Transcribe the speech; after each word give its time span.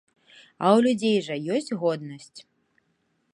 А 0.29 0.65
ў 0.77 0.79
людзей 0.85 1.19
жа 1.27 1.37
ёсць 1.59 1.75
годнасць. 1.83 2.39